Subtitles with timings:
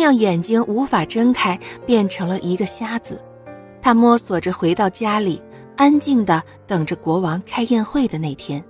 [0.00, 3.22] 娘眼睛无法睁开，变成了一个瞎子。
[3.82, 5.42] 她摸索着回到家里，
[5.76, 8.64] 安静的等着国王开宴会的那天。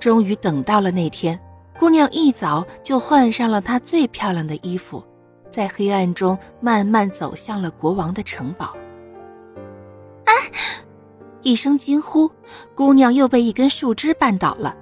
[0.00, 1.38] 终于等到了那天，
[1.78, 5.04] 姑娘一早就换上了她最漂亮的衣服，
[5.50, 8.74] 在黑暗中慢慢走向了国王的城堡。
[10.24, 10.32] 啊！
[11.42, 12.30] 一声惊呼，
[12.74, 14.74] 姑娘又被一根树枝绊倒了。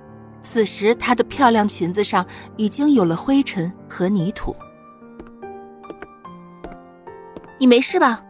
[0.43, 2.25] 此时，她的漂亮裙子上
[2.57, 4.55] 已经有了灰尘和泥土。
[7.59, 8.23] 你没事吧？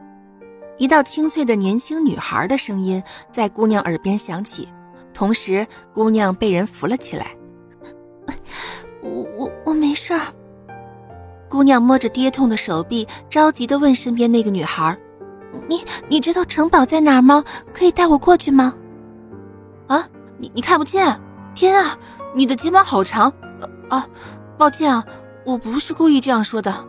[0.79, 4.69] 一道清脆的年轻女孩的声音在姑娘耳边响起，
[5.15, 7.35] 同时，姑娘被人扶了起来。
[9.03, 10.13] 我我我没事。
[11.49, 14.99] 姑娘摸着跌痛的手臂，着急的问身边那个女孩
[15.69, 17.43] ：“你你知道城堡在哪吗？
[17.73, 18.75] 可以带我过去吗？”
[19.89, 20.07] 啊，
[20.39, 21.19] 你你看不见。
[21.55, 21.97] 天啊，
[22.35, 23.33] 你的睫毛好长！
[23.89, 24.07] 啊，
[24.59, 25.03] 抱歉啊，
[25.47, 26.85] 我不是故意这样说的。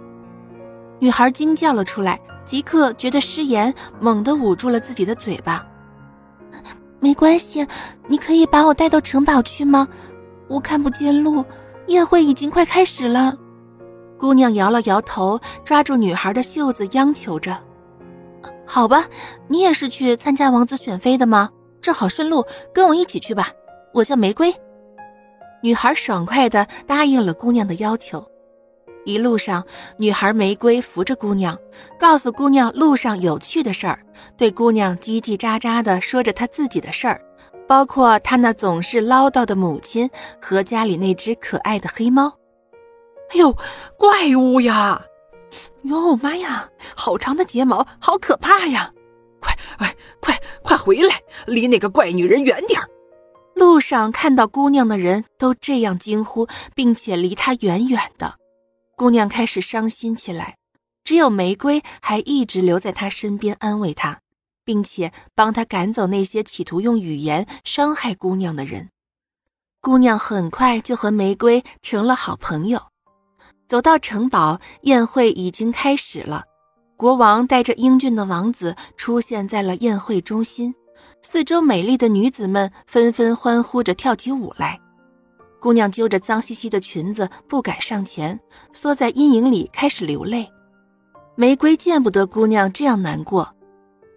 [0.99, 5.65] 女孩惊叫了出来，即刻觉得失言，猛地捂住了自己的嘴巴。
[6.99, 7.65] 没关系，
[8.07, 9.87] 你可以把我带到城堡去吗？
[10.47, 11.45] 我看不见路，
[11.87, 13.37] 宴会已经快开始了。
[14.17, 17.55] 姑娘摇了摇头，抓住女孩的袖子，央求着
[18.65, 19.05] ：“好吧，
[19.47, 21.51] 你也是去参加王子选妃的吗？
[21.79, 22.43] 正好顺路，
[22.73, 23.51] 跟我一起去吧。”
[23.93, 24.53] 我叫玫瑰，
[25.61, 28.27] 女孩爽快的答应了姑娘的要求。
[29.07, 31.57] 一路上，女孩玫瑰扶着姑娘，
[31.97, 34.03] 告诉姑娘路上有趣的事儿，
[34.35, 37.21] 对姑娘叽叽喳喳的说着她自己的事儿，
[37.69, 40.09] 包括她那总是唠叨的母亲
[40.41, 42.37] 和家里那只可爱的黑猫。
[43.29, 43.55] 哎呦，
[43.97, 45.01] 怪物呀！
[45.83, 48.91] 哟妈呀，好长的睫毛，好可怕呀！
[49.39, 52.85] 快，哎，快快回来，离那个怪女人远点儿。
[53.55, 58.35] 路上看到姑娘的人都这样惊呼，并且离她远远的。
[58.97, 60.57] 姑娘开始伤心起来，
[61.03, 64.17] 只有玫瑰还一直留在她身边安慰她，
[64.65, 68.89] 并且帮她赶走那些企图用语言伤害姑娘的人。
[69.81, 72.81] 姑娘很快就和玫瑰成了好朋友。
[73.67, 76.45] 走到城堡，宴会已经开始了。
[76.97, 80.73] 国王带着英俊的王子出现在了宴会中心。
[81.21, 84.79] 四周美丽的女子们纷纷欢呼着跳起舞来，
[85.59, 88.39] 姑娘揪着脏兮兮的裙子不敢上前，
[88.71, 90.47] 缩在阴影里开始流泪。
[91.35, 93.47] 玫瑰见不得姑娘这样难过，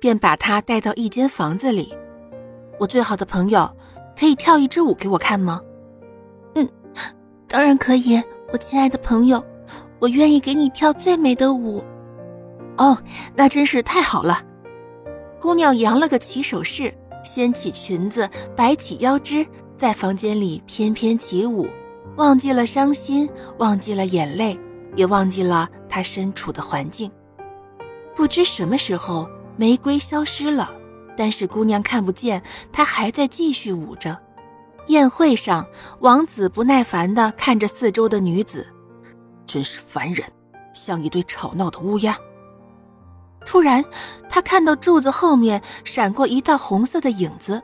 [0.00, 1.94] 便把她带到一间房子里。
[2.78, 3.70] 我最好的朋友，
[4.18, 5.60] 可以跳一支舞给我看吗？
[6.54, 6.68] 嗯，
[7.48, 8.22] 当然可以，
[8.52, 9.42] 我亲爱的朋友，
[9.98, 11.82] 我愿意给你跳最美的舞。
[12.76, 12.96] 哦，
[13.34, 14.42] 那真是太好了。
[15.40, 19.46] 姑娘扬了个起手势，掀起裙子，摆起腰肢，
[19.80, 21.66] 在房间里翩翩起舞，
[22.16, 23.26] 忘记了伤心，
[23.56, 24.60] 忘记了眼泪，
[24.94, 27.10] 也忘记了她身处的环境。
[28.14, 29.26] 不知什么时候，
[29.56, 30.70] 玫瑰消失了，
[31.16, 34.20] 但是姑娘看不见，她还在继续舞着。
[34.88, 35.66] 宴会上，
[36.00, 38.66] 王子不耐烦地看着四周的女子，
[39.46, 40.26] 真是烦人，
[40.74, 42.14] 像一堆吵闹的乌鸦。
[43.46, 43.82] 突然，
[44.28, 47.62] 他看到柱子后面闪过一道红色的影子，